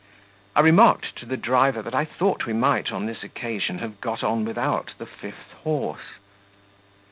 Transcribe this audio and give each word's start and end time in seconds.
I 0.55 0.61
remarked 0.61 1.15
to 1.17 1.27
the 1.27 1.37
driver 1.37 1.83
that 1.83 1.93
I 1.93 2.05
thought 2.05 2.47
we 2.47 2.53
might 2.53 2.91
on 2.91 3.05
this 3.05 3.21
occasion 3.21 3.77
have 3.77 4.01
got 4.01 4.23
on 4.23 4.45
without 4.45 4.93
the 4.97 5.05
fifth 5.05 5.51
horse.... 5.63 6.15